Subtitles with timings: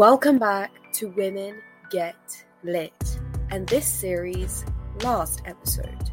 [0.00, 2.16] Welcome back to Women Get
[2.64, 3.20] Lit,
[3.50, 4.64] and this series'
[5.04, 6.10] last episode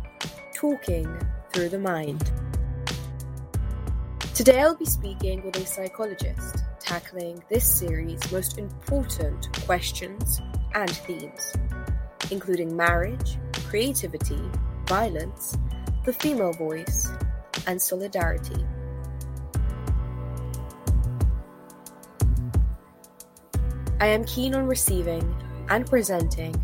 [0.53, 1.07] Talking
[1.53, 2.29] Through the Mind.
[4.35, 10.41] Today I'll be speaking with a psychologist tackling this series' most important questions
[10.75, 11.53] and themes,
[12.29, 13.37] including marriage,
[13.69, 14.41] creativity,
[14.85, 15.57] violence,
[16.03, 17.09] the female voice,
[17.65, 18.66] and solidarity.
[23.99, 25.35] I am keen on receiving
[25.69, 26.55] and presenting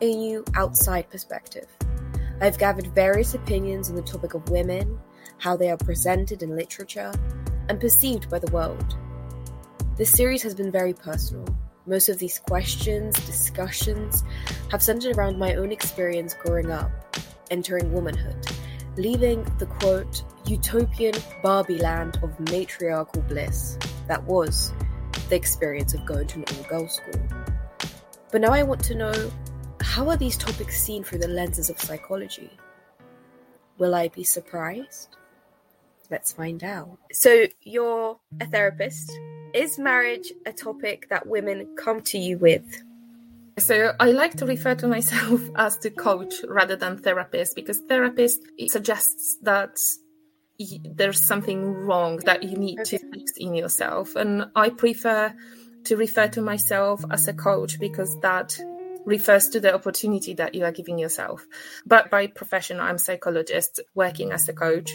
[0.00, 1.68] a new outside perspective.
[2.40, 4.98] I've gathered various opinions on the topic of women,
[5.38, 7.12] how they are presented in literature,
[7.68, 8.96] and perceived by the world.
[9.96, 11.46] This series has been very personal.
[11.86, 14.24] Most of these questions, discussions,
[14.72, 16.90] have centered around my own experience growing up,
[17.52, 18.50] entering womanhood,
[18.96, 24.72] leaving the quote, utopian Barbie land of matriarchal bliss that was
[25.30, 27.20] the experience of going to an all girls school.
[28.30, 29.32] But now I want to know
[29.80, 32.50] how are these topics seen through the lenses of psychology?
[33.78, 35.16] Will I be surprised?
[36.10, 36.98] Let's find out.
[37.12, 39.10] So, you're a therapist.
[39.54, 42.82] Is marriage a topic that women come to you with?
[43.58, 48.40] So I like to refer to myself as the coach rather than therapist because therapist
[48.68, 49.76] suggests that
[50.84, 52.98] there's something wrong that you need okay.
[52.98, 54.14] to fix in yourself.
[54.16, 55.34] And I prefer
[55.84, 58.58] to refer to myself as a coach because that
[59.06, 61.46] refers to the opportunity that you are giving yourself.
[61.86, 64.92] But by profession, I'm a psychologist working as a coach.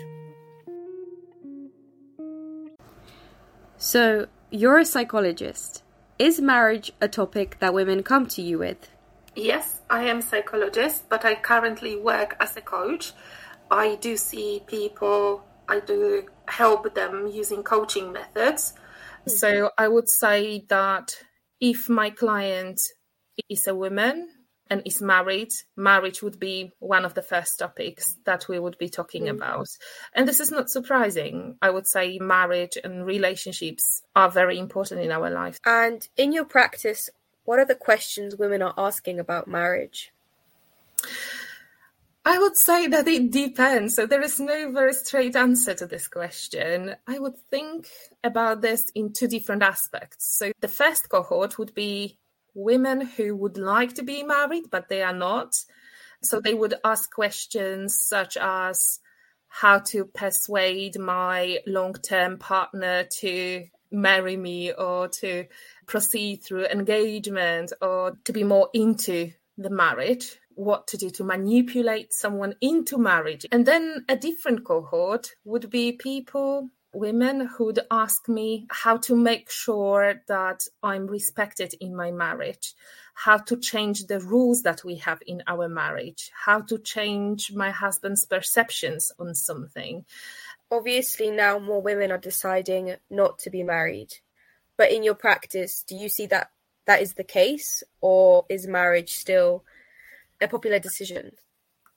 [3.78, 5.84] So, you're a psychologist.
[6.18, 8.90] Is marriage a topic that women come to you with?
[9.36, 13.12] Yes, I am a psychologist, but I currently work as a coach.
[13.70, 18.74] I do see people I do help them using coaching methods.
[19.28, 21.16] So I would say that
[21.60, 22.80] if my client
[23.50, 24.30] is a woman
[24.70, 28.90] and is married, marriage would be one of the first topics that we would be
[28.90, 29.32] talking mm.
[29.32, 29.68] about.
[30.14, 31.58] And this is not surprising.
[31.62, 35.60] I would say marriage and relationships are very important in our life.
[35.66, 37.10] And in your practice,
[37.46, 40.12] what are the questions women are asking about marriage?
[42.28, 43.96] I would say that it depends.
[43.96, 46.96] So there is no very straight answer to this question.
[47.06, 47.88] I would think
[48.24, 50.36] about this in two different aspects.
[50.36, 52.18] So the first cohort would be
[52.56, 55.54] women who would like to be married, but they are not.
[56.24, 59.00] So they would ask questions such as
[59.48, 65.46] how to persuade my long term partner to marry me or to
[65.86, 72.14] proceed through engagement or to be more into the marriage what to do to manipulate
[72.14, 73.46] someone into marriage.
[73.52, 79.52] And then a different cohort would be people, women who'd ask me how to make
[79.52, 82.74] sure that I'm respected in my marriage,
[83.14, 87.70] how to change the rules that we have in our marriage, how to change my
[87.70, 90.06] husband's perceptions on something.
[90.72, 94.14] Obviously, now more women are deciding not to be married.
[94.78, 96.52] But in your practice, do you see that
[96.86, 99.64] that is the case, or is marriage still
[100.42, 101.32] a popular decision?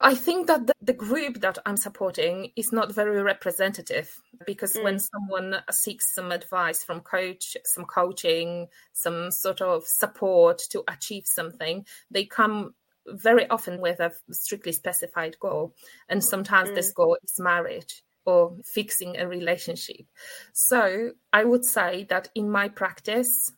[0.00, 4.08] I think that the, the, group that I'm supporting is not very representative
[4.46, 4.84] because mm.
[4.84, 11.24] when someone seeks some advice from coach, some coaching, some sort of support to achieve
[11.26, 12.74] something, they come
[13.08, 15.74] very often with a strictly specified goal.
[16.08, 16.74] And sometimes mm.
[16.76, 20.06] this goal is marriage or fixing a relationship.
[20.52, 23.52] So I would say that in my practice,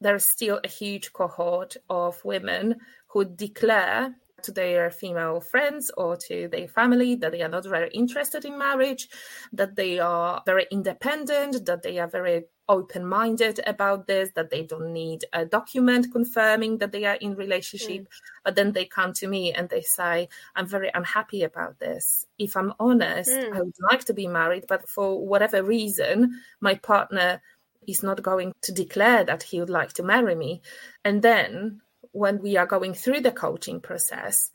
[0.00, 2.76] there is still a huge cohort of women
[3.12, 7.90] who declare to their female friends or to their family that they are not very
[7.90, 9.08] interested in marriage,
[9.52, 14.62] that they are very independent, that they are very open minded about this, that they
[14.62, 18.02] don't need a document confirming that they are in relationship.
[18.02, 18.06] Mm.
[18.44, 22.26] But then they come to me and they say, I'm very unhappy about this.
[22.38, 23.54] If I'm honest, mm.
[23.54, 27.42] I would like to be married, but for whatever reason, my partner
[27.88, 30.62] is not going to declare that he would like to marry me.
[31.04, 31.80] And then
[32.12, 34.50] when we are going through the coaching process,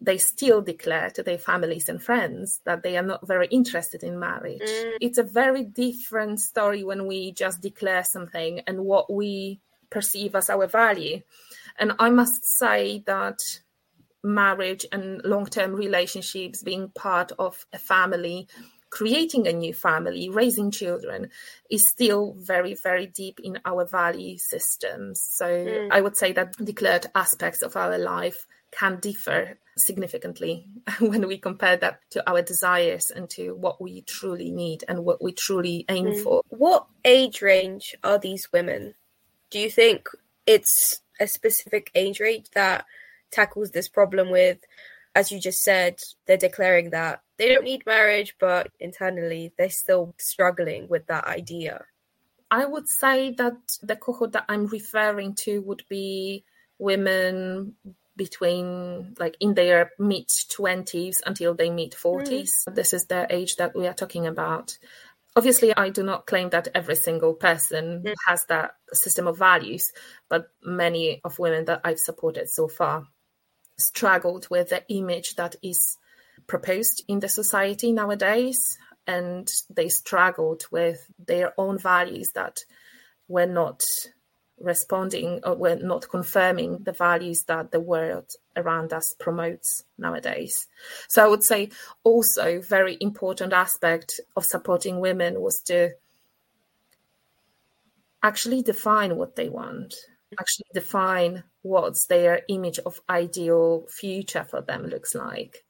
[0.00, 4.18] they still declare to their families and friends that they are not very interested in
[4.18, 4.62] marriage.
[4.62, 4.92] Mm.
[5.00, 9.60] It's a very different story when we just declare something and what we
[9.90, 11.20] perceive as our value.
[11.78, 13.40] And I must say that
[14.22, 18.48] marriage and long term relationships, being part of a family,
[18.90, 21.30] creating a new family, raising children
[21.70, 25.22] is still very, very deep in our value systems.
[25.22, 25.88] So mm.
[25.90, 30.66] I would say that declared aspects of our life can differ significantly
[31.00, 35.22] when we compare that to our desires and to what we truly need and what
[35.22, 36.22] we truly aim mm.
[36.22, 36.42] for.
[36.48, 38.94] What age range are these women?
[39.50, 40.08] Do you think
[40.46, 42.84] it's a specific age range that
[43.30, 44.58] tackles this problem with
[45.14, 50.14] as you just said they're declaring that they don't need marriage but internally they're still
[50.18, 51.82] struggling with that idea
[52.50, 56.44] i would say that the cohort that i'm referring to would be
[56.78, 57.74] women
[58.16, 62.74] between like in their mid 20s until they mid 40s mm.
[62.74, 64.76] this is the age that we are talking about
[65.34, 68.14] obviously i do not claim that every single person mm.
[68.26, 69.90] has that system of values
[70.28, 73.06] but many of women that i've supported so far
[73.78, 75.96] struggled with the image that is
[76.50, 78.76] proposed in the society nowadays
[79.06, 82.58] and they struggled with their own values that
[83.28, 83.80] were not
[84.58, 90.66] responding or were not confirming the values that the world around us promotes nowadays.
[91.08, 91.70] So I would say
[92.02, 95.90] also very important aspect of supporting women was to
[98.24, 99.94] actually define what they want,
[100.38, 105.64] actually define what their image of ideal future for them looks like.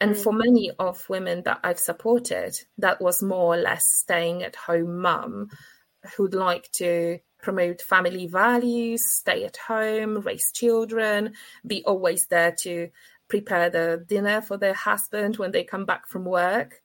[0.00, 0.22] And mm.
[0.22, 5.00] for many of women that I've supported, that was more or less staying at home
[5.00, 5.50] mum
[6.16, 11.34] who'd like to promote family values, stay at home, raise children,
[11.66, 12.88] be always there to
[13.28, 16.82] prepare the dinner for their husband when they come back from work.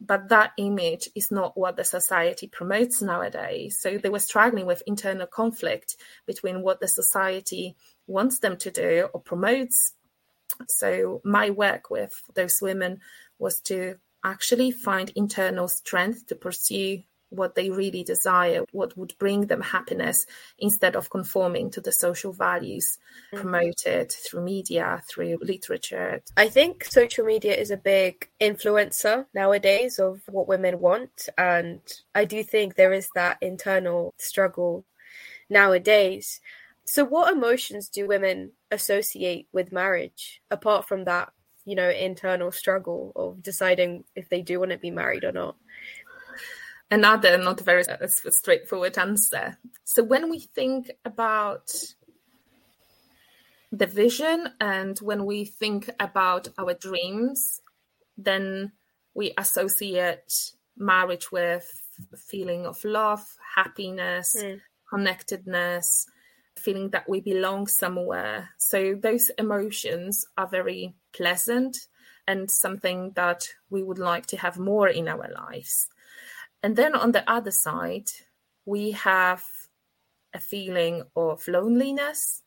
[0.00, 3.78] But that image is not what the society promotes nowadays.
[3.80, 5.96] So they were struggling with internal conflict
[6.26, 7.76] between what the society
[8.06, 9.92] wants them to do or promotes.
[10.68, 13.00] So my work with those women
[13.38, 19.46] was to actually find internal strength to pursue what they really desire, what would bring
[19.46, 20.26] them happiness,
[20.58, 22.98] instead of conforming to the social values
[23.32, 23.40] mm-hmm.
[23.40, 26.20] promoted through media, through literature.
[26.36, 31.28] I think social media is a big influencer nowadays of what women want.
[31.38, 31.80] And
[32.14, 34.84] I do think there is that internal struggle
[35.48, 36.40] nowadays.
[36.84, 41.32] So, what emotions do women associate with marriage apart from that,
[41.64, 45.56] you know, internal struggle of deciding if they do want to be married or not?
[46.90, 47.84] another not very
[48.30, 49.56] straightforward answer.
[49.84, 51.72] So when we think about
[53.72, 57.60] the vision and when we think about our dreams,
[58.18, 58.72] then
[59.14, 61.66] we associate marriage with
[62.16, 63.24] feeling of love,
[63.54, 64.60] happiness, mm.
[64.88, 66.06] connectedness,
[66.56, 68.50] feeling that we belong somewhere.
[68.58, 71.76] So those emotions are very pleasant
[72.26, 75.88] and something that we would like to have more in our lives.
[76.62, 78.10] And then on the other side,
[78.66, 79.42] we have
[80.34, 82.42] a feeling of loneliness.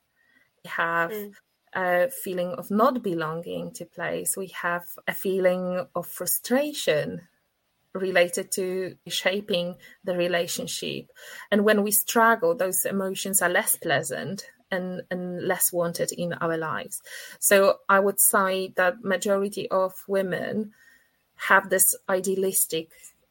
[0.64, 1.34] We have mm.
[1.74, 4.38] a feeling of not belonging to place.
[4.38, 7.28] We have a feeling of frustration
[7.94, 11.12] related to shaping the relationship.
[11.52, 16.58] And when we struggle, those emotions are less pleasant and, and less wanted in our
[16.58, 17.02] lives.
[17.40, 20.72] So I would say that majority of women
[21.36, 22.90] have this idealistic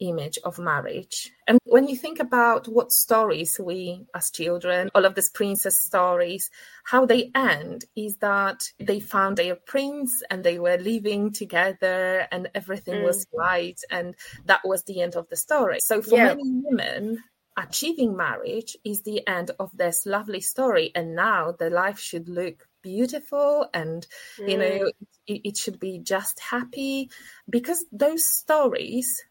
[0.09, 1.31] image of marriage.
[1.47, 6.51] And when you think about what stories we, as children, all of these princess stories,
[6.85, 12.49] how they end is that they found their prince and they were living together and
[12.55, 13.05] everything mm.
[13.05, 13.81] was right.
[13.91, 14.15] And
[14.47, 15.79] that was the end of the story.
[15.81, 16.27] So for yeah.
[16.29, 17.19] many women,
[17.57, 20.91] achieving marriage is the end of this lovely story.
[20.95, 24.07] And now the life should look beautiful and
[24.39, 24.51] mm.
[24.51, 24.91] you know mm.
[25.27, 27.09] it, it, should be just happy
[27.49, 29.23] because those stories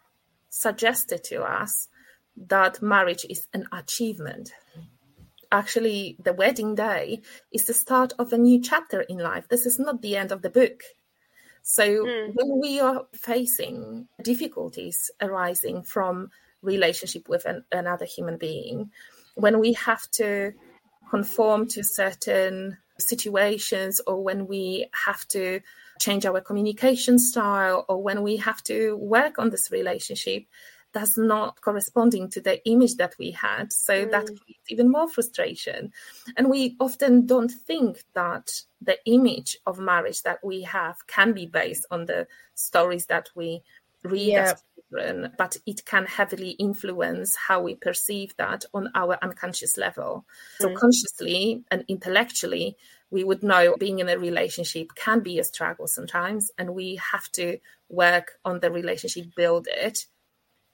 [0.52, 1.88] suggested to us
[2.36, 4.52] that marriage is an achievement.
[5.52, 9.48] Actually, the wedding day is the start of a new chapter in life.
[9.48, 10.84] This is not the end of the book.
[11.64, 12.32] So, mm.
[12.34, 16.32] when we are facing difficulties arising from
[16.62, 18.92] relationship with an, another human being,
[19.36, 20.54] when we have to
[21.10, 25.60] conform to certain situations or when we have to
[26.02, 30.46] change our communication style or when we have to work on this relationship
[30.94, 33.72] that's not corresponding to the image that we had.
[33.72, 34.12] So mm.
[34.12, 35.94] that creates even more frustration.
[36.36, 41.46] And we often don't think that the image of marriage that we have can be
[41.46, 43.62] based on the stories that we
[44.04, 44.52] read yeah.
[44.52, 50.26] as children, but it can heavily influence how we perceive that on our unconscious level.
[50.60, 50.64] Mm.
[50.64, 52.76] So consciously and intellectually,
[53.12, 57.30] we would know being in a relationship can be a struggle sometimes, and we have
[57.34, 60.06] to work on the relationship, build it.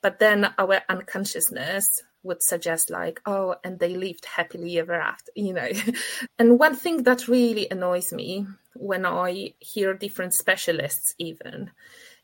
[0.02, 5.54] But then our unconsciousness would suggest like oh and they lived happily ever after you
[5.54, 5.70] know
[6.40, 11.72] and one thing that really annoys me when i hear different specialists even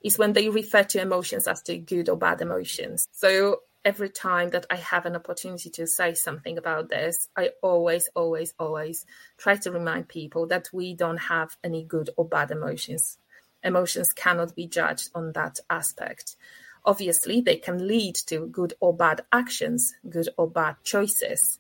[0.04, 4.50] is when they refer to emotions as to good or bad emotions so every time
[4.50, 9.06] that I have an opportunity to say something about this, I always, always, always
[9.38, 13.18] try to remind people that we don't have any good or bad emotions.
[13.64, 16.36] Emotions cannot be judged on that aspect.
[16.86, 21.60] Obviously, they can lead to good or bad actions, good or bad choices,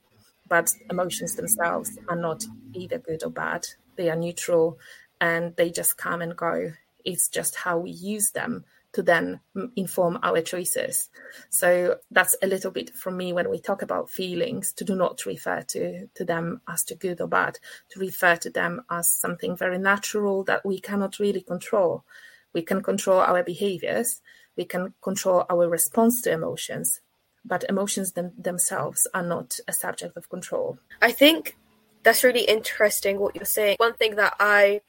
[0.49, 3.65] but emotions themselves are not either good or bad.
[3.95, 4.79] They are neutral
[5.21, 6.73] and they just come and go.
[7.05, 9.39] It's just how we use them to then
[9.75, 11.09] inform our choices.
[11.49, 15.25] So that's a little bit from me when we talk about feelings to do not
[15.25, 17.59] refer to, to them as to good or bad,
[17.89, 22.05] to refer to them as something very natural that we cannot really control.
[22.53, 24.21] We can control our behaviors,
[24.55, 27.01] we can control our response to emotions,
[27.43, 30.77] but emotions them, themselves are not a subject of control.
[31.01, 31.57] I think
[32.03, 33.77] that's really interesting what you're saying.
[33.79, 34.81] One thing that I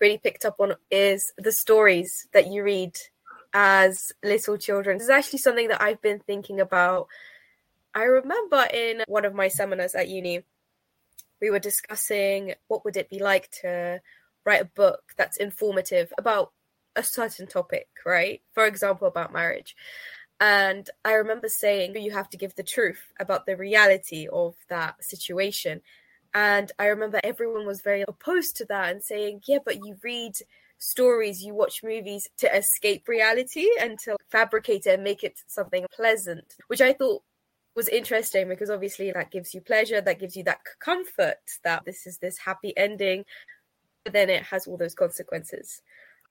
[0.00, 2.98] really picked up on is the stories that you read
[3.52, 4.98] as little children.
[4.98, 7.08] This is actually something that I've been thinking about.
[7.94, 10.44] I remember in one of my seminars at uni,
[11.40, 14.00] we were discussing what would it be like to
[14.44, 16.52] write a book that's informative about
[16.96, 18.42] a certain topic, right?
[18.52, 19.76] For example, about marriage.
[20.40, 25.02] And I remember saying you have to give the truth about the reality of that
[25.04, 25.82] situation.
[26.34, 30.34] And I remember everyone was very opposed to that and saying, yeah, but you read
[30.82, 35.86] stories, you watch movies to escape reality and to fabricate it and make it something
[35.94, 37.22] pleasant, which I thought
[37.74, 42.06] was interesting because obviously that gives you pleasure, that gives you that comfort that this
[42.06, 43.24] is this happy ending,
[44.04, 45.80] but then it has all those consequences.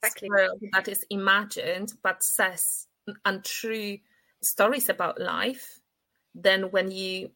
[0.03, 0.29] Exactly.
[0.73, 2.87] that is imagined but says
[3.23, 3.99] untrue
[4.41, 5.79] stories about life,
[6.33, 7.29] then when you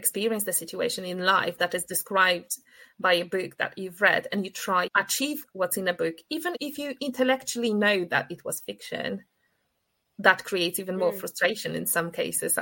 [0.00, 2.56] experience the situation in life that is described
[2.98, 6.54] by a book that you've read and you try achieve what's in a book even
[6.60, 9.22] if you intellectually know that it was fiction
[10.18, 11.18] that creates even more mm.
[11.18, 12.58] frustration in some cases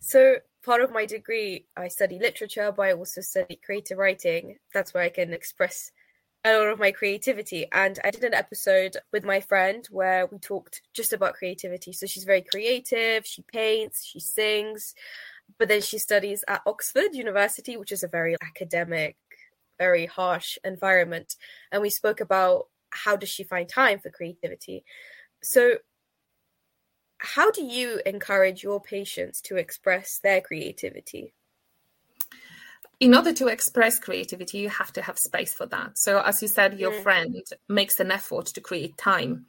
[0.00, 4.92] so part of my degree i study literature but i also study creative writing that's
[4.92, 5.92] where i can express
[6.44, 7.66] a lot of my creativity.
[7.72, 11.92] And I did an episode with my friend where we talked just about creativity.
[11.92, 14.94] So she's very creative, she paints, she sings,
[15.58, 19.16] but then she studies at Oxford University, which is a very academic,
[19.78, 21.36] very harsh environment.
[21.72, 24.84] And we spoke about how does she find time for creativity.
[25.42, 25.76] So
[27.18, 31.34] how do you encourage your patients to express their creativity?
[33.00, 35.98] In order to express creativity, you have to have space for that.
[35.98, 37.02] So, as you said, your mm.
[37.02, 37.36] friend
[37.68, 39.46] makes an effort to create time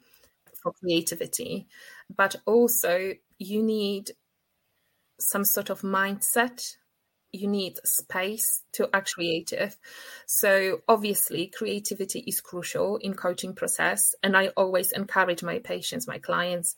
[0.62, 1.66] for creativity,
[2.14, 4.12] but also you need
[5.20, 6.76] some sort of mindset.
[7.32, 9.78] You need space to act creative.
[10.26, 14.14] So obviously creativity is crucial in coaching process.
[14.22, 16.74] And I always encourage my patients, my clients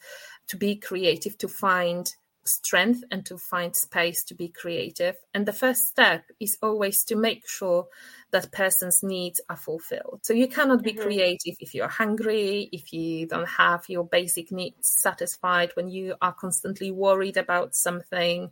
[0.49, 2.09] to be creative, to find
[2.45, 5.17] strength and to find space to be creative.
[5.33, 7.87] And the first step is always to make sure
[8.31, 10.21] that person's needs are fulfilled.
[10.23, 11.03] So you cannot be mm-hmm.
[11.03, 16.33] creative if you're hungry, if you don't have your basic needs satisfied, when you are
[16.33, 18.51] constantly worried about something,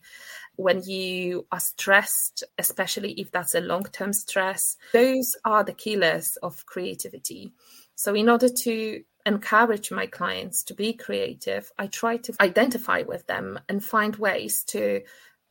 [0.56, 4.76] when you are stressed, especially if that's a long term stress.
[4.92, 7.52] Those are the killers of creativity.
[7.94, 13.26] So, in order to encourage my clients to be creative, I try to identify with
[13.26, 15.02] them and find ways to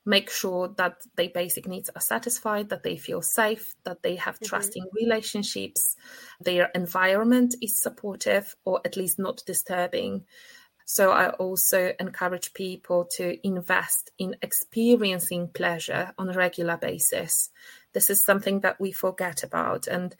[0.05, 4.35] make sure that their basic needs are satisfied, that they feel safe, that they have
[4.35, 4.45] mm-hmm.
[4.45, 5.95] trusting relationships,
[6.39, 10.25] their environment is supportive or at least not disturbing.
[10.85, 17.49] So I also encourage people to invest in experiencing pleasure on a regular basis.
[17.93, 19.87] This is something that we forget about.
[19.87, 20.15] And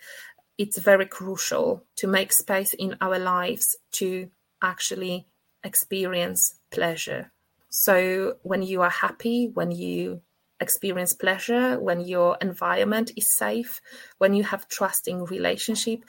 [0.62, 4.30] it's very crucial to make space in our lives to
[4.62, 5.26] actually
[5.64, 7.32] experience pleasure.
[7.70, 10.22] So, when you are happy, when you
[10.60, 13.82] experience pleasure, when your environment is safe,
[14.20, 16.04] when you have trusting relationship,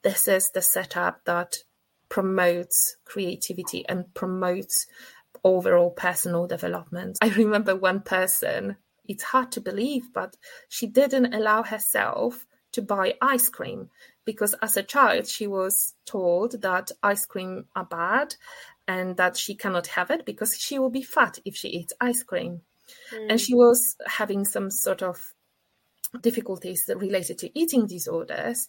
[0.00, 1.58] this is the setup that
[2.08, 4.86] promotes creativity and promotes
[5.44, 7.18] overall personal development.
[7.20, 10.34] I remember one person, it's hard to believe, but
[10.70, 12.46] she didn't allow herself
[12.78, 13.90] to buy ice cream.
[14.24, 18.34] Because as a child she was told that ice cream are bad
[18.86, 22.22] and that she cannot have it because she will be fat if she eats ice
[22.22, 22.62] cream.
[23.12, 23.30] Mm.
[23.30, 25.34] and she was having some sort of
[26.22, 28.68] difficulties related to eating disorders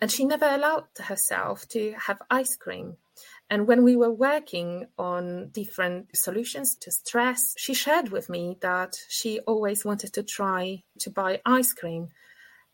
[0.00, 2.96] and she never allowed herself to have ice cream.
[3.48, 8.96] And when we were working on different solutions to stress, she shared with me that
[9.08, 12.08] she always wanted to try to buy ice cream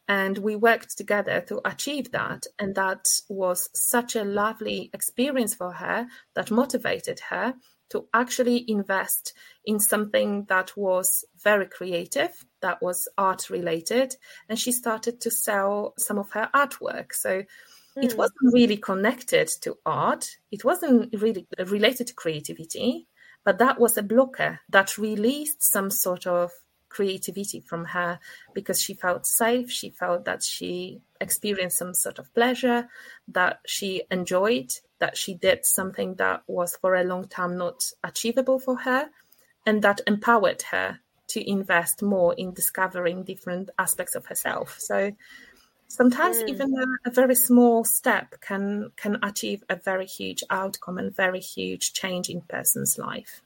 [0.09, 2.47] And we worked together to achieve that.
[2.59, 7.55] And that was such a lovely experience for her that motivated her
[7.91, 9.33] to actually invest
[9.65, 14.15] in something that was very creative, that was art related.
[14.49, 17.13] And she started to sell some of her artwork.
[17.13, 17.47] So mm.
[17.97, 18.19] it hmm.
[18.19, 23.07] wasn't really connected to art, it wasn't really related to creativity,
[23.45, 26.51] but that was a blocker that released some sort of
[26.89, 28.19] creativity from her
[28.55, 29.71] because she felt safe.
[29.71, 32.89] She felt that she experienced some sort of pleasure,
[33.29, 38.59] that she enjoyed, that she did something that was for a long time not achievable
[38.59, 39.11] for her,
[39.65, 44.77] and that empowered her to invest more in discovering different aspects of herself.
[44.79, 45.13] So
[45.89, 46.49] sometimes mm.
[46.49, 51.41] even a, a, very small step can can achieve a very huge outcome and very
[51.41, 53.43] huge change in person's life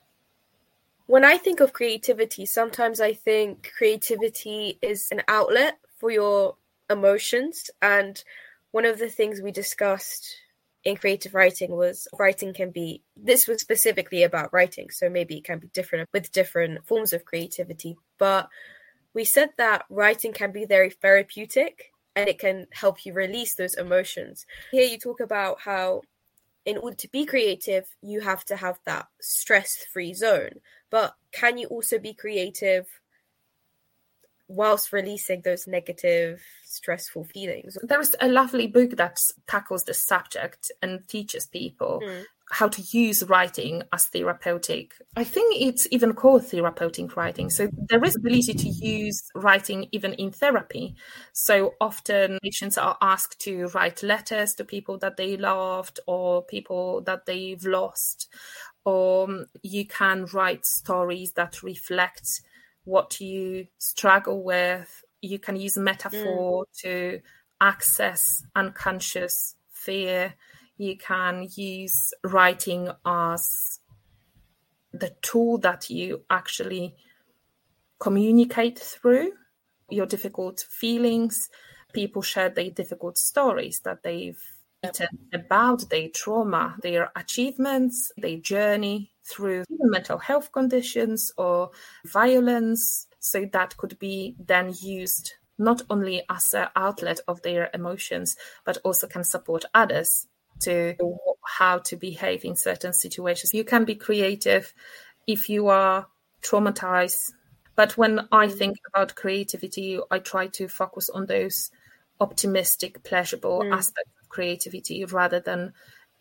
[1.10, 6.54] when I think of creativity, sometimes I think creativity is an outlet for your
[6.88, 7.68] emotions.
[7.82, 8.22] And
[8.70, 10.36] one of the things we discussed
[10.84, 14.88] in creative writing was writing can be, this was specifically about writing.
[14.90, 17.96] So maybe it can be different with different forms of creativity.
[18.16, 18.48] But
[19.12, 23.74] we said that writing can be very therapeutic and it can help you release those
[23.74, 24.46] emotions.
[24.70, 26.02] Here you talk about how
[26.64, 31.56] in order to be creative, you have to have that stress free zone but can
[31.56, 32.86] you also be creative
[34.48, 40.72] whilst releasing those negative stressful feelings there is a lovely book that tackles the subject
[40.82, 42.24] and teaches people mm.
[42.50, 48.02] How to use writing as therapeutic i think it's even called therapeutic writing so there
[48.04, 50.94] is ability to use writing even in therapy
[51.32, 57.00] so often patients are asked to write letters to people that they loved or people
[57.02, 58.28] that they've lost
[58.84, 62.42] or um, you can write stories that reflect
[62.84, 65.04] what you struggle with.
[65.20, 66.80] You can use metaphor mm.
[66.82, 67.20] to
[67.60, 70.34] access unconscious fear.
[70.80, 73.80] You can use writing as
[74.94, 76.96] the tool that you actually
[77.98, 79.32] communicate through
[79.90, 81.50] your difficult feelings.
[81.92, 84.42] People share their difficult stories that they've
[84.82, 91.72] written about their trauma, their achievements, their journey through mental health conditions or
[92.06, 93.06] violence.
[93.18, 98.78] So that could be then used not only as an outlet of their emotions, but
[98.82, 100.26] also can support others
[100.60, 100.94] to
[101.44, 103.54] how to behave in certain situations.
[103.54, 104.72] You can be creative
[105.26, 106.06] if you are
[106.42, 107.32] traumatized.
[107.76, 108.58] But when I mm.
[108.58, 111.70] think about creativity, I try to focus on those
[112.20, 113.72] optimistic, pleasurable mm.
[113.72, 115.72] aspects of creativity rather than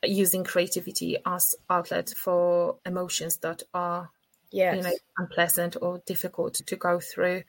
[0.04, 4.10] using creativity as outlet for emotions that are
[4.52, 4.78] yes.
[4.78, 7.43] you know unpleasant or difficult to go through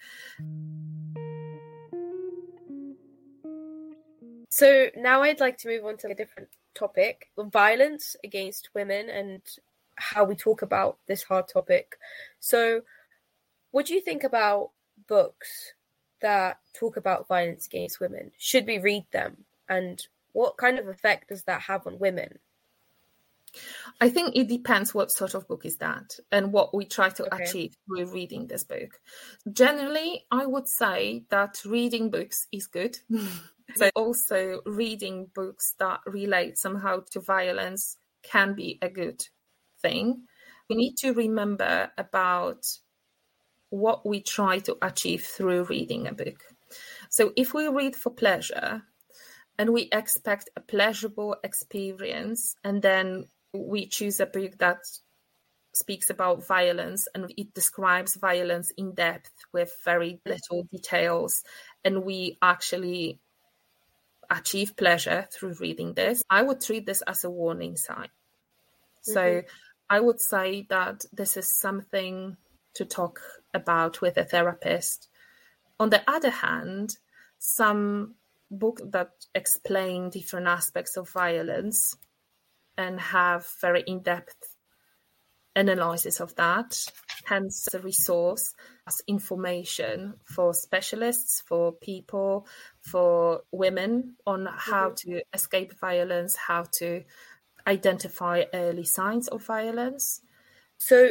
[4.51, 9.43] so now i'd like to move on to a different topic violence against women and
[9.97, 11.97] how we talk about this hard topic
[12.39, 12.81] so
[13.71, 14.71] what do you think about
[15.07, 15.75] books
[16.21, 19.37] that talk about violence against women should we read them
[19.69, 22.39] and what kind of effect does that have on women?
[24.01, 27.35] I think it depends what sort of book is that and what we try to
[27.35, 27.43] okay.
[27.43, 29.01] achieve through reading this book.
[29.53, 32.99] Generally, I would say that reading books is good.
[33.75, 39.25] so also reading books that relate somehow to violence can be a good
[39.81, 40.25] thing.
[40.69, 42.67] We need to remember about
[43.71, 46.43] what we try to achieve through reading a book.
[47.09, 48.83] So if we read for pleasure,
[49.61, 54.79] and we expect a pleasurable experience and then we choose a book that
[55.75, 61.43] speaks about violence and it describes violence in depth with very little details
[61.85, 63.21] and we actually
[64.31, 68.09] achieve pleasure through reading this i would treat this as a warning sign
[69.03, 69.47] so mm-hmm.
[69.89, 72.37] i would say that this is something
[72.75, 73.21] to talk
[73.53, 75.09] about with a therapist
[75.79, 76.97] on the other hand
[77.39, 78.15] some
[78.51, 81.97] book that explain different aspects of violence
[82.77, 84.57] and have very in-depth
[85.57, 86.87] analysis of that
[87.31, 88.55] hence a resource
[88.89, 92.45] as information for specialists for people
[92.81, 95.11] for women on how mm-hmm.
[95.13, 97.05] to escape violence how to
[97.67, 100.23] identify early signs of violence
[100.77, 101.11] so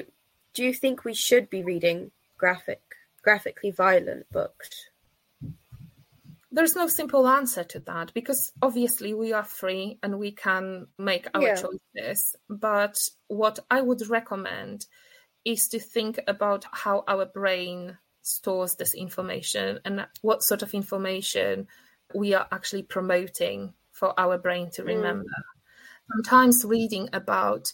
[0.53, 2.81] do you think we should be reading graphic
[3.23, 4.89] graphically violent books
[6.51, 11.27] there's no simple answer to that because obviously we are free and we can make
[11.35, 11.55] our yeah.
[11.55, 12.35] choices.
[12.49, 14.87] But what I would recommend
[15.45, 21.67] is to think about how our brain stores this information and what sort of information
[22.13, 24.87] we are actually promoting for our brain to mm.
[24.87, 25.23] remember.
[25.23, 26.11] Mm.
[26.15, 27.71] Sometimes reading about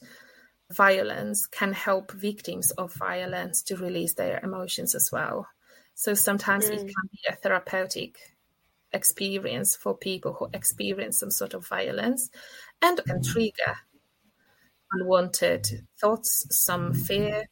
[0.72, 5.48] violence can help victims of violence to release their emotions as well.
[5.94, 6.74] So sometimes mm.
[6.74, 8.18] it can be a therapeutic
[8.92, 12.30] experience for people who experience some sort of violence
[12.82, 13.32] and can mm.
[13.32, 13.76] trigger
[14.92, 15.68] unwanted
[16.00, 17.46] thoughts, some fear,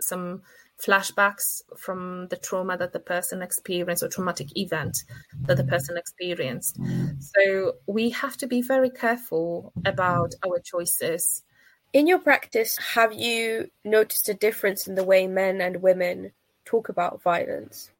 [0.00, 0.42] some
[0.78, 5.04] flashbacks from the trauma that the person experienced or traumatic event
[5.42, 6.78] that the person experienced.
[7.20, 11.44] So we have to be very careful about our choices.
[11.92, 16.32] In your practice, have you noticed a difference in the way men and women
[16.64, 17.90] talk about violence?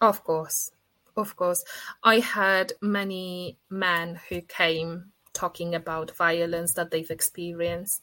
[0.00, 0.72] Of course.
[1.16, 1.64] Of course.
[2.02, 8.02] I had many men who came talking about violence that they've experienced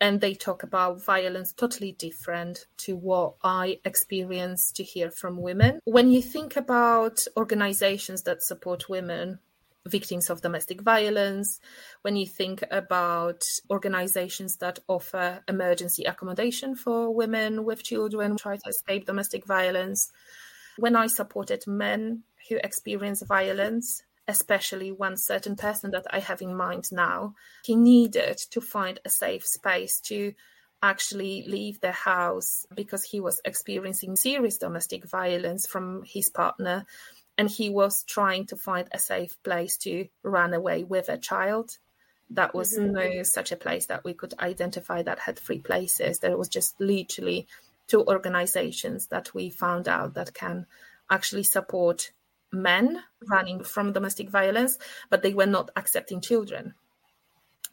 [0.00, 5.80] and they talk about violence totally different to what I experience to hear from women.
[5.84, 9.38] When you think about organizations that support women,
[9.86, 11.60] victims of domestic violence,
[12.02, 18.56] when you think about organizations that offer emergency accommodation for women with children who try
[18.56, 20.10] to escape domestic violence,
[20.76, 26.56] when I supported men who experience violence, especially one certain person that I have in
[26.56, 27.34] mind now,
[27.64, 30.34] he needed to find a safe space to
[30.82, 36.84] actually leave the house because he was experiencing serious domestic violence from his partner
[37.38, 41.78] and he was trying to find a safe place to run away with a child.
[42.30, 42.92] That was mm-hmm.
[42.92, 46.18] no such a place that we could identify that had three places.
[46.18, 47.46] There was just literally
[47.86, 50.66] two organizations that we found out that can
[51.10, 52.10] actually support
[52.52, 54.78] men running from domestic violence,
[55.10, 56.74] but they were not accepting children.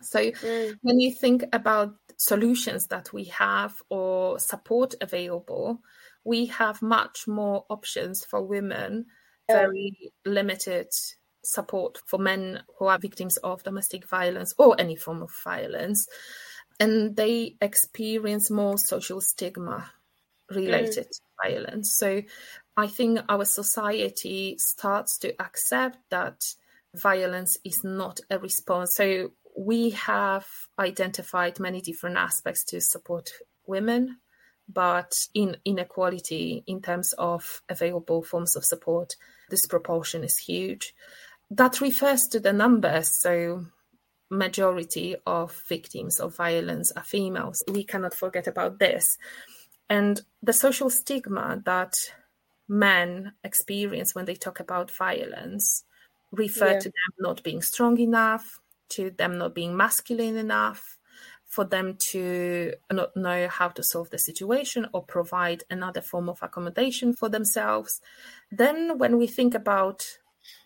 [0.02, 0.78] So mm.
[0.82, 5.82] when you think about solutions that we have or support available,
[6.24, 9.06] we have much more options for women,
[9.50, 10.88] very limited
[11.44, 16.08] support for men who are victims of domestic violence or any form of violence.
[16.80, 19.92] And they experience more social stigma
[20.50, 21.20] related mm.
[21.44, 21.94] Violence.
[21.94, 22.22] So
[22.76, 26.44] I think our society starts to accept that
[26.96, 28.96] violence is not a response.
[28.96, 30.46] So we have
[30.80, 33.32] identified many different aspects to support
[33.68, 34.18] women,
[34.68, 39.16] but in inequality in terms of available forms of support,
[39.50, 40.96] this proportion is huge.
[41.52, 43.22] That refers to the numbers.
[43.22, 43.66] So
[44.30, 47.64] majority of victims of violence are females.
[47.72, 49.18] We cannot forget about this.
[49.90, 51.96] And the social stigma that
[52.68, 55.84] men experience when they talk about violence
[56.32, 56.80] refer yeah.
[56.80, 60.98] to them not being strong enough, to them not being masculine enough,
[61.46, 66.42] for them to not know how to solve the situation or provide another form of
[66.42, 68.02] accommodation for themselves.
[68.52, 70.18] Then, when we think about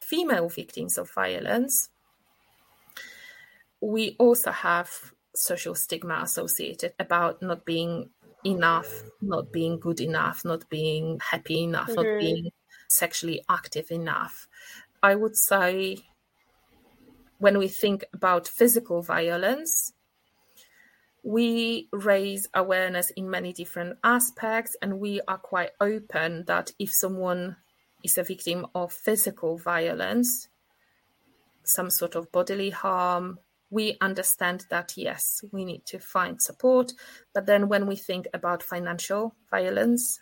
[0.01, 1.89] female victims of violence,
[3.81, 4.89] we also have
[5.35, 8.09] social stigma associated about not being
[8.47, 12.01] enough, not being good enough, not being happy enough, mm-hmm.
[12.01, 12.51] not being
[12.89, 14.47] sexually active enough.
[15.03, 15.97] I would say
[17.37, 19.93] when we think about physical violence,
[21.23, 27.57] we raise awareness in many different aspects, and we are quite open that if someone
[28.03, 30.47] is a victim of physical violence,
[31.63, 36.93] some sort of bodily harm, we understand that yes, we need to find support.
[37.33, 40.21] But then when we think about financial violence,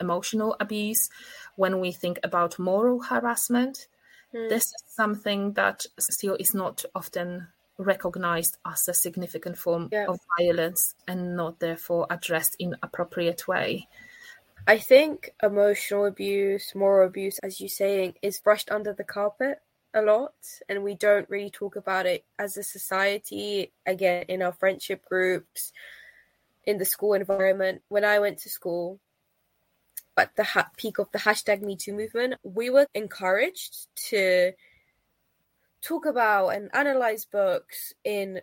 [0.00, 1.08] emotional abuse,
[1.56, 3.86] when we think about moral harassment,
[4.34, 4.48] mm.
[4.48, 7.48] this is something that still is not often
[7.78, 10.06] recognized as a significant form yeah.
[10.06, 13.88] of violence and not therefore addressed in appropriate way.
[14.66, 19.60] I think emotional abuse, moral abuse, as you're saying, is brushed under the carpet
[19.94, 20.34] a lot
[20.68, 25.72] and we don't really talk about it as a society again in our friendship groups
[26.64, 27.82] in the school environment.
[27.88, 29.00] When i went to school
[30.16, 34.52] at the ha- peak of the hashtag me too movement we were encouraged to
[35.82, 38.40] talk about and analyze books in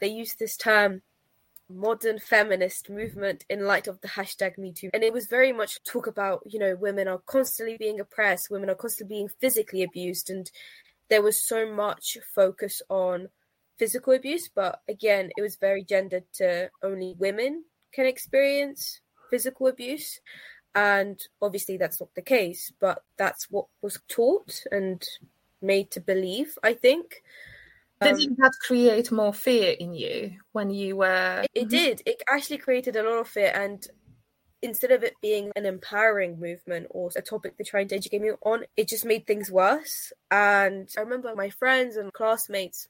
[0.00, 1.02] they use this term
[1.70, 5.82] modern feminist movement in light of the hashtag me too and it was very much
[5.84, 10.30] talk about you know women are constantly being oppressed women are constantly being physically abused
[10.30, 10.50] and
[11.08, 13.28] there was so much focus on
[13.78, 14.48] physical abuse.
[14.54, 19.00] But again it was very gendered to only women can experience
[19.30, 20.20] physical abuse.
[20.74, 25.02] And obviously that's not the case but that's what was taught and
[25.60, 27.20] made to believe i think
[28.00, 31.44] did um, that create more fear in you when you were?
[31.54, 32.02] It, it did.
[32.06, 33.86] It actually created a lot of fear, and
[34.62, 38.32] instead of it being an empowering movement or a topic they're trying to educate me
[38.42, 40.12] on, it just made things worse.
[40.30, 42.88] And I remember my friends and classmates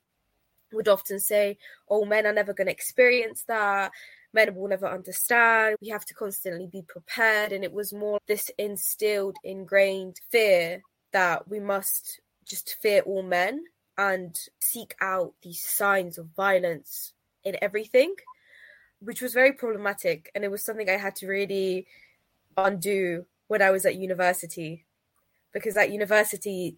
[0.73, 3.93] would often say, Oh, men are never going to experience that.
[4.33, 5.77] Men will never understand.
[5.81, 7.53] We have to constantly be prepared.
[7.53, 13.63] And it was more this instilled, ingrained fear that we must just fear all men
[13.99, 17.13] and seek out these signs of violence
[17.45, 18.15] in everything
[19.01, 20.31] which was very problematic.
[20.35, 21.87] And it was something I had to really
[22.57, 24.85] undo when I was at university.
[25.53, 26.77] Because at university,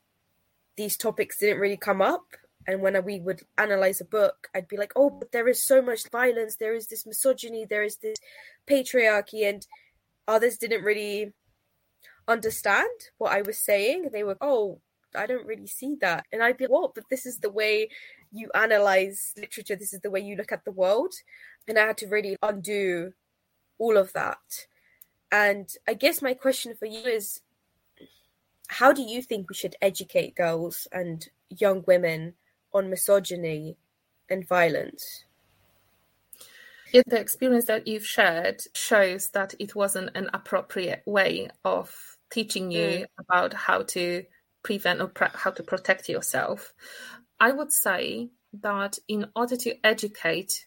[0.76, 2.24] these topics didn't really come up.
[2.66, 5.80] And when we would analyze a book, I'd be like, oh, but there is so
[5.80, 6.56] much violence.
[6.56, 7.64] There is this misogyny.
[7.64, 8.18] There is this
[8.68, 9.48] patriarchy.
[9.48, 9.66] And
[10.28, 11.32] others didn't really
[12.28, 14.10] understand what I was saying.
[14.12, 14.80] They were, oh,
[15.14, 16.26] I don't really see that.
[16.32, 16.94] And I'd be like, what?
[16.94, 17.88] But this is the way
[18.32, 19.76] you analyze literature.
[19.76, 21.14] This is the way you look at the world
[21.68, 23.12] and I had to really undo
[23.78, 24.66] all of that.
[25.32, 27.40] And I guess my question for you is
[28.68, 32.34] how do you think we should educate girls and young women
[32.72, 33.76] on misogyny
[34.28, 35.24] and violence?
[36.92, 41.94] Yeah, the experience that you've shared shows that it wasn't an appropriate way of
[42.30, 43.06] teaching you mm.
[43.18, 44.24] about how to
[44.62, 46.72] prevent or pre- how to protect yourself.
[47.38, 50.66] I would say that in order to educate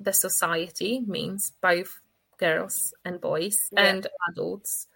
[0.00, 2.00] the society means both
[2.38, 3.84] girls and boys yeah.
[3.84, 4.88] and adults,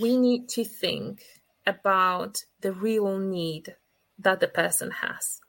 [0.00, 1.22] we need to think
[1.66, 3.76] about the real need
[4.18, 5.40] that the person has.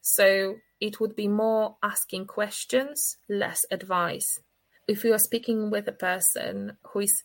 [0.00, 4.40] So it would be more asking questions, less advice.
[4.86, 7.24] If you are speaking with a person who is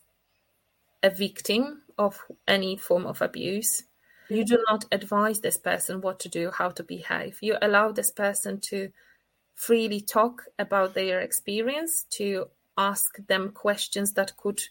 [1.02, 3.84] a victim of any form of abuse,
[4.30, 7.38] you do not advise this person what to do, how to behave.
[7.40, 8.90] You allow this person to
[9.54, 12.46] freely talk about their experience, to
[12.78, 14.62] ask them questions that could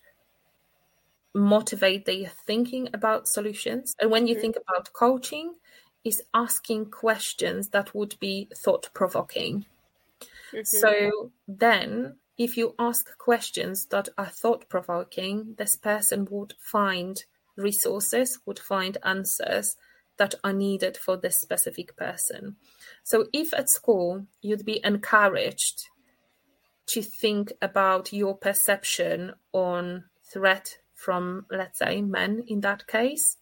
[1.33, 3.95] motivate their thinking about solutions.
[4.01, 4.41] And when you mm-hmm.
[4.41, 5.53] think about coaching,
[6.03, 9.65] is asking questions that would be thought provoking.
[10.53, 10.63] Mm-hmm.
[10.63, 17.23] So then, if you ask questions that are thought provoking, this person would find
[17.59, 19.75] resources, would find answers
[20.17, 22.55] that are needed for this specific person.
[23.03, 25.87] So, if at school you'd be encouraged
[26.87, 33.37] to think about your perception on threat from, let's say, men in that case,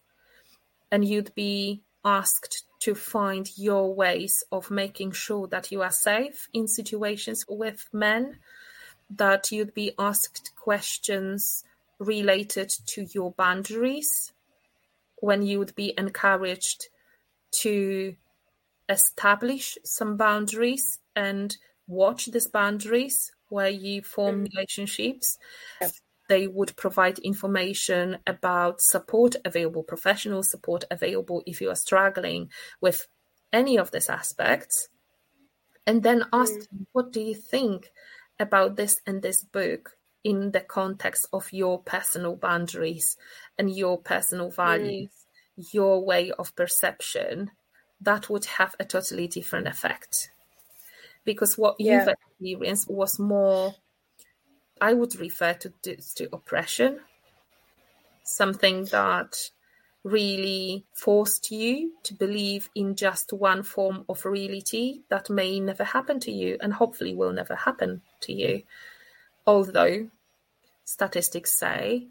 [0.92, 6.48] and you'd be asked to find your ways of making sure that you are safe
[6.54, 8.38] in situations with men,
[9.10, 11.64] that you'd be asked questions
[12.00, 14.34] related to your boundaries
[15.18, 16.90] when you would be encouraged
[17.62, 18.16] to
[18.90, 21.58] establish some boundaries and
[21.88, 24.56] watch these boundaries where you form mm-hmm.
[24.56, 25.38] relationships.
[25.82, 25.92] Yep.
[26.30, 32.50] They would provide information about support available, professional support available if you are struggling
[32.82, 33.08] with
[33.54, 34.90] any of these aspects.
[35.86, 36.86] And then ask, mm.
[36.92, 37.92] what do you think
[38.40, 43.18] about this and this book in the context of your personal boundaries
[43.58, 45.10] and your personal values,
[45.60, 45.74] mm.
[45.74, 47.52] your way of perception,
[48.02, 50.30] that would have a totally different effect.
[51.24, 52.00] Because what yeah.
[52.00, 53.76] you've experienced was more,
[54.80, 57.00] I would refer to this to oppression,
[58.24, 59.50] something that
[60.04, 66.20] really forced you to believe in just one form of reality that may never happen
[66.20, 68.64] to you and hopefully will never happen to you.
[69.48, 70.10] Although
[70.84, 72.08] statistics say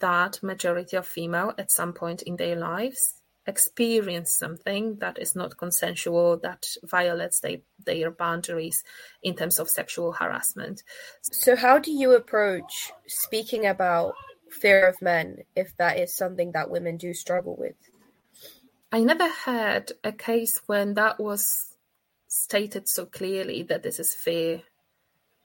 [0.00, 5.56] that majority of female at some point in their lives experience something that is not
[5.56, 8.82] consensual that violates they, their boundaries
[9.22, 10.82] in terms of sexual harassment.
[11.22, 14.14] So how do you approach speaking about
[14.50, 17.76] fear of men if that is something that women do struggle with?
[18.92, 21.76] I never had a case when that was
[22.28, 24.62] stated so clearly that this is fear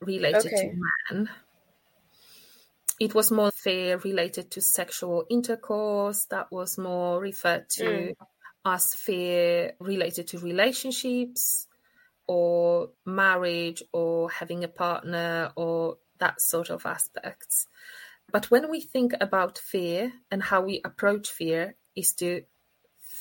[0.00, 0.68] related okay.
[0.68, 1.28] to men
[3.00, 8.14] it was more fear related to sexual intercourse that was more referred to mm.
[8.64, 11.66] as fear related to relationships
[12.26, 17.66] or marriage or having a partner or that sort of aspects
[18.30, 22.42] but when we think about fear and how we approach fear is to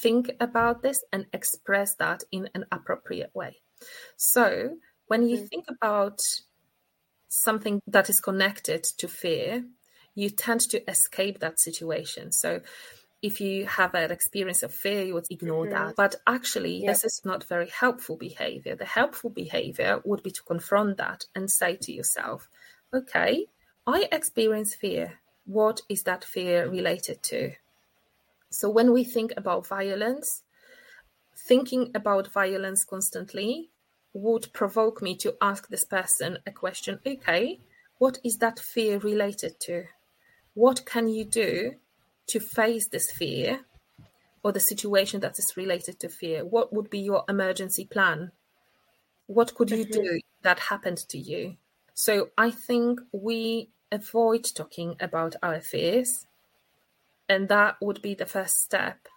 [0.02, 3.58] think about this and express that in an appropriate way
[4.18, 4.76] so
[5.08, 5.50] when you mm.
[5.50, 6.20] think about
[7.28, 9.66] something that is connected to fear,
[10.16, 12.32] you tend to escape that situation.
[12.32, 12.62] So
[13.22, 15.74] if you have an experience of fear, you would ignore mm-hmm.
[15.74, 15.96] that.
[15.96, 16.94] But actually, yep.
[16.94, 18.76] this is not very helpful behavior.
[18.76, 22.50] The helpful behavior would be to confront that and say to yourself,
[22.94, 23.48] okay,
[23.86, 25.20] I experience fear.
[25.46, 27.54] What is that fear related to?
[28.50, 30.44] So when we think about violence,
[31.48, 33.70] thinking about violence constantly
[34.18, 37.60] would provoke me to ask this person a question okay,
[38.00, 39.86] what is that fear related to?
[40.54, 41.76] What can you do
[42.28, 43.62] to face this fear
[44.44, 46.44] or the situation that is related to fear?
[46.44, 48.32] What would be your emergency plan?
[49.28, 51.58] What could you do that happened to you?
[51.94, 56.26] So I think we avoid talking about our fears,
[57.28, 59.08] and that would be the first step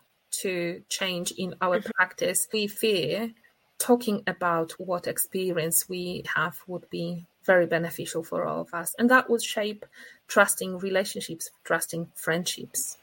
[0.42, 1.90] to change in our mm-hmm.
[1.94, 2.48] practice.
[2.52, 3.32] We fear
[3.80, 9.10] talking about what experience we have would be very beneficial for all of us, and
[9.10, 9.84] that would shape
[10.28, 12.98] trusting relationships, trusting friendships.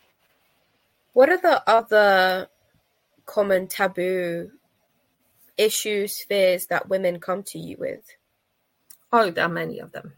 [1.13, 2.47] What are the other
[3.25, 4.51] common taboo
[5.57, 8.05] issues, fears that women come to you with?
[9.11, 10.13] Oh, there are many of them.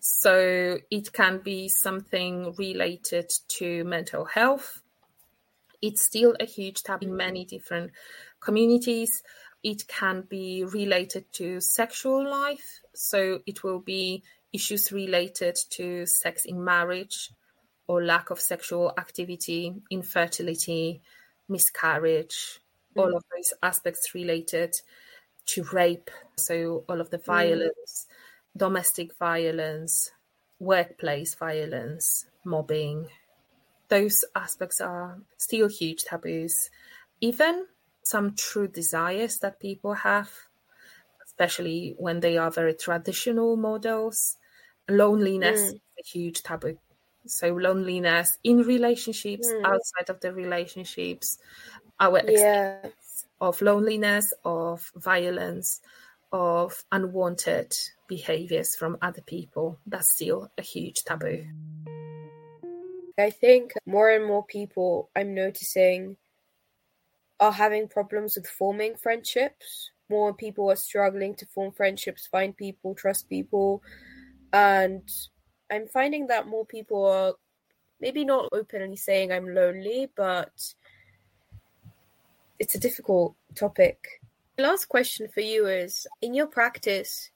[0.00, 4.80] So it can be something related to mental health.
[5.82, 7.90] It's still a huge taboo in many different
[8.40, 9.22] communities.
[9.66, 12.82] It can be related to sexual life.
[12.94, 17.32] So it will be issues related to sex in marriage
[17.88, 21.02] or lack of sexual activity, infertility,
[21.48, 22.60] miscarriage,
[22.96, 23.02] mm.
[23.02, 24.72] all of those aspects related
[25.46, 26.12] to rape.
[26.36, 27.24] So, all of the mm.
[27.24, 28.58] violence, mm.
[28.58, 30.12] domestic violence,
[30.60, 33.08] workplace violence, mobbing.
[33.88, 36.70] Those aspects are still huge taboos.
[37.20, 37.66] Even
[38.06, 40.30] some true desires that people have,
[41.24, 44.36] especially when they are very traditional models.
[44.88, 45.74] Loneliness mm.
[45.74, 46.78] is a huge taboo
[47.28, 49.64] so loneliness in relationships mm.
[49.64, 51.38] outside of the relationships
[52.00, 52.44] our experience
[52.84, 52.90] yeah.
[53.40, 55.80] of loneliness of violence
[56.32, 57.72] of unwanted
[58.08, 61.44] behaviors from other people that's still a huge taboo
[63.18, 66.16] i think more and more people i'm noticing
[67.40, 72.94] are having problems with forming friendships more people are struggling to form friendships find people
[72.94, 73.82] trust people
[74.52, 75.02] and
[75.70, 77.34] I'm finding that more people are
[78.00, 80.74] maybe not openly saying I'm lonely, but
[82.58, 83.98] it's a difficult topic.
[84.56, 87.30] The last question for you is in your practice,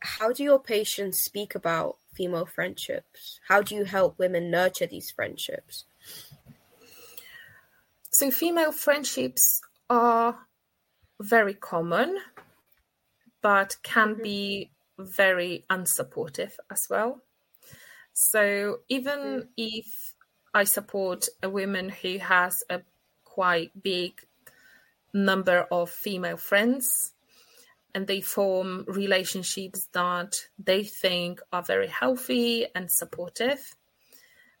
[0.00, 3.40] how do your patients speak about female friendships?
[3.48, 5.86] How do you help women nurture these friendships?
[8.14, 10.38] So, female friendships are
[11.20, 12.16] very common,
[13.42, 14.22] but can mm-hmm.
[14.22, 17.20] be very unsupportive as well.
[18.12, 19.48] So even mm.
[19.56, 20.14] if
[20.54, 22.82] I support a woman who has a
[23.24, 24.20] quite big
[25.12, 27.12] number of female friends
[27.92, 33.74] and they form relationships that they think are very healthy and supportive,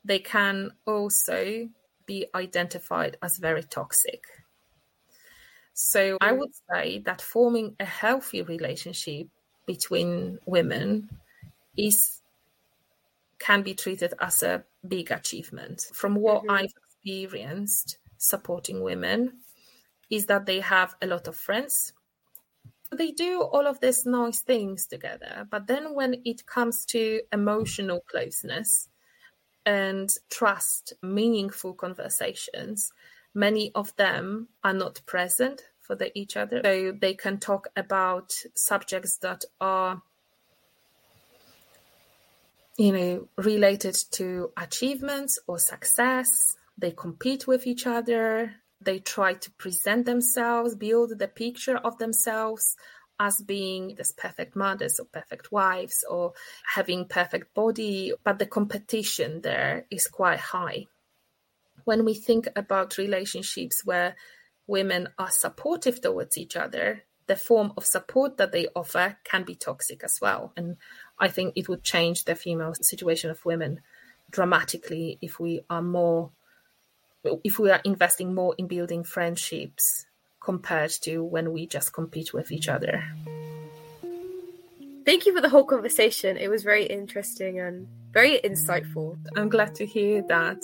[0.04, 1.68] they can also
[2.06, 4.24] be identified as very toxic.
[5.72, 9.26] So I would say that forming a healthy relationship
[9.66, 11.08] between women
[11.76, 12.20] is
[13.38, 15.82] can be treated as a big achievement.
[15.92, 16.50] From what mm-hmm.
[16.50, 19.40] I've experienced supporting women,
[20.10, 21.92] is that they have a lot of friends.
[22.90, 28.00] They do all of these nice things together, but then when it comes to emotional
[28.08, 28.88] closeness
[29.66, 32.92] and trust, meaningful conversations,
[33.34, 36.60] many of them are not present for the, each other.
[36.64, 40.02] So they can talk about subjects that are
[42.76, 46.56] you know, related to achievements or success.
[46.76, 48.54] They compete with each other.
[48.80, 52.76] They try to present themselves, build the picture of themselves
[53.18, 56.32] as being this perfect mothers or perfect wives or
[56.74, 58.12] having perfect body.
[58.24, 60.86] But the competition there is quite high.
[61.84, 64.16] When we think about relationships where
[64.66, 69.54] women are supportive towards each other, the form of support that they offer can be
[69.54, 70.52] toxic as well.
[70.56, 70.76] And
[71.18, 73.80] I think it would change the female situation of women
[74.30, 76.30] dramatically if we are more
[77.42, 80.04] if we are investing more in building friendships
[80.44, 83.02] compared to when we just compete with each other.
[85.06, 86.36] Thank you for the whole conversation.
[86.36, 89.16] It was very interesting and very insightful.
[89.36, 90.62] I'm glad to hear that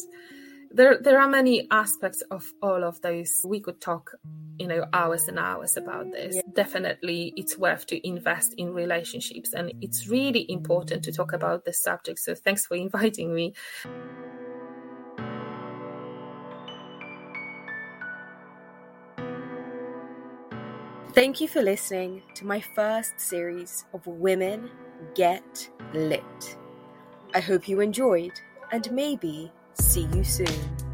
[0.71, 4.13] there there are many aspects of all of those we could talk
[4.59, 6.43] you know hours and hours about this yeah.
[6.55, 11.83] definitely it's worth to invest in relationships and it's really important to talk about this
[11.83, 13.53] subject so thanks for inviting me
[21.21, 24.71] Thank you for listening to my first series of Women
[25.15, 26.57] Get Lit.
[27.35, 28.33] I hope you enjoyed,
[28.73, 30.90] and maybe see you soon.